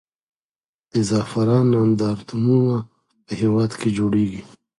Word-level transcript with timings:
د 0.91 0.93
زعفرانو 1.09 1.71
نندارتونونه 1.81 2.75
په 3.25 3.31
هېواد 3.41 3.71
کې 3.79 3.89
جوړېږي. 3.97 4.41